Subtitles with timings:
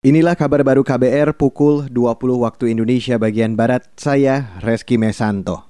[0.00, 3.84] Inilah kabar baru KBR pukul 20 waktu Indonesia bagian Barat.
[4.00, 5.68] Saya Reski Mesanto.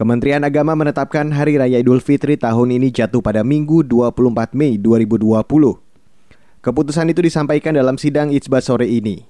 [0.00, 5.44] Kementerian Agama menetapkan Hari Raya Idul Fitri tahun ini jatuh pada Minggu 24 Mei 2020.
[6.64, 9.28] Keputusan itu disampaikan dalam sidang Ijbat sore ini.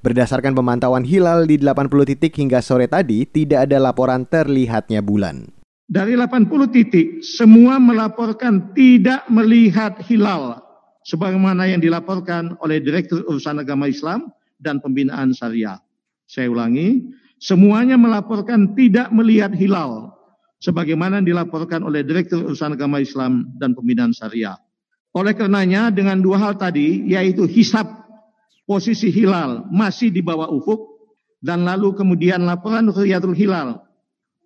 [0.00, 5.52] Berdasarkan pemantauan hilal di 80 titik hingga sore tadi, tidak ada laporan terlihatnya bulan.
[5.84, 10.71] Dari 80 titik, semua melaporkan tidak melihat hilal
[11.06, 15.78] sebagaimana yang dilaporkan oleh Direktur Urusan Agama Islam dan Pembinaan Syariah.
[16.26, 17.02] Saya ulangi,
[17.42, 20.14] semuanya melaporkan tidak melihat hilal
[20.62, 24.56] sebagaimana dilaporkan oleh Direktur Urusan Agama Islam dan Pembinaan Syariah.
[25.12, 27.84] Oleh karenanya dengan dua hal tadi yaitu hisap
[28.64, 30.80] posisi hilal masih di bawah ufuk
[31.42, 33.82] dan lalu kemudian laporan Ruyatul Hilal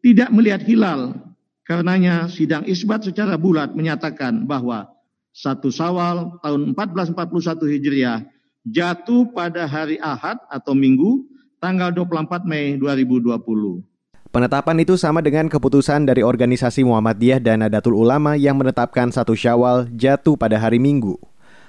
[0.00, 1.14] tidak melihat hilal
[1.62, 4.95] karenanya sidang isbat secara bulat menyatakan bahwa
[5.36, 8.24] satu Sawal tahun 1441 Hijriah
[8.64, 11.28] jatuh pada hari Ahad atau Minggu
[11.60, 13.84] tanggal 24 Mei 2020.
[14.32, 19.92] Penetapan itu sama dengan keputusan dari organisasi Muhammadiyah dan Nadatul Ulama yang menetapkan satu Syawal
[19.92, 21.20] jatuh pada hari Minggu.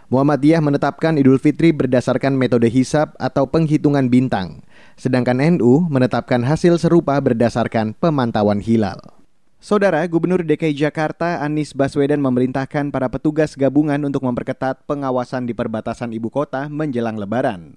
[0.07, 4.63] Muhammadiyah menetapkan Idul Fitri berdasarkan metode hisab atau penghitungan bintang,
[4.95, 9.16] sedangkan NU menetapkan hasil serupa berdasarkan pemantauan hilal.
[9.57, 16.13] Saudara Gubernur DKI Jakarta Anies Baswedan memerintahkan para petugas gabungan untuk memperketat pengawasan di perbatasan
[16.13, 17.73] ibu kota menjelang lebaran.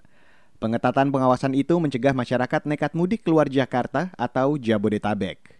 [0.61, 5.60] Pengetatan pengawasan itu mencegah masyarakat nekat mudik keluar Jakarta atau Jabodetabek.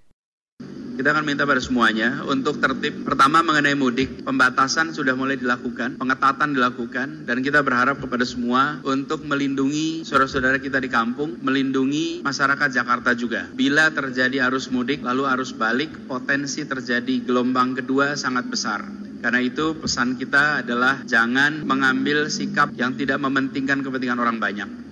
[1.01, 3.09] Kita akan minta pada semuanya untuk tertib.
[3.09, 9.25] Pertama mengenai mudik, pembatasan sudah mulai dilakukan, pengetatan dilakukan, dan kita berharap kepada semua untuk
[9.25, 13.49] melindungi saudara-saudara kita di kampung, melindungi masyarakat Jakarta juga.
[13.49, 18.85] Bila terjadi arus mudik, lalu arus balik, potensi terjadi gelombang kedua sangat besar.
[19.25, 24.90] Karena itu pesan kita adalah jangan mengambil sikap yang tidak mementingkan kepentingan orang banyak.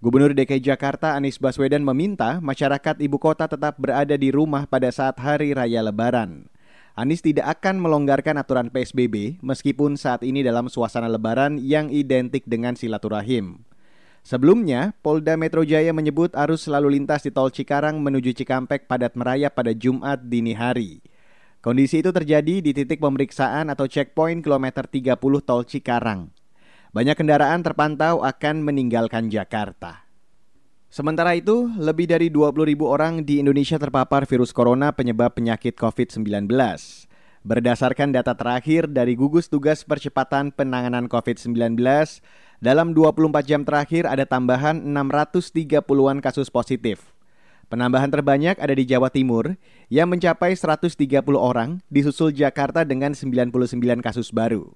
[0.00, 5.20] Gubernur DKI Jakarta Anies Baswedan meminta masyarakat ibu kota tetap berada di rumah pada saat
[5.20, 6.48] hari raya Lebaran.
[6.96, 12.80] Anies tidak akan melonggarkan aturan PSBB meskipun saat ini dalam suasana Lebaran yang identik dengan
[12.80, 13.60] silaturahim.
[14.24, 19.52] Sebelumnya, Polda Metro Jaya menyebut arus lalu lintas di tol Cikarang menuju Cikampek padat merayap
[19.52, 21.04] pada Jumat dini hari.
[21.60, 26.39] Kondisi itu terjadi di titik pemeriksaan atau checkpoint kilometer 30 tol Cikarang.
[26.90, 30.10] Banyak kendaraan terpantau akan meninggalkan Jakarta.
[30.90, 36.50] Sementara itu, lebih dari 20 ribu orang di Indonesia terpapar virus corona penyebab penyakit COVID-19.
[37.46, 41.78] Berdasarkan data terakhir dari gugus tugas percepatan penanganan COVID-19,
[42.58, 47.14] dalam 24 jam terakhir ada tambahan 630-an kasus positif.
[47.70, 49.54] Penambahan terbanyak ada di Jawa Timur
[49.94, 51.06] yang mencapai 130
[51.38, 54.74] orang, disusul Jakarta dengan 99 kasus baru.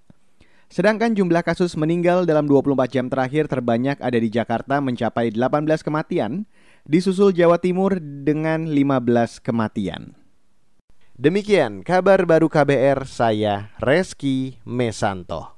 [0.72, 6.48] Sedangkan jumlah kasus meninggal dalam 24 jam terakhir terbanyak ada di Jakarta mencapai 18 kematian,
[6.84, 10.18] disusul Jawa Timur dengan 15 kematian.
[11.14, 15.53] Demikian kabar baru KBR saya Reski Mesanto.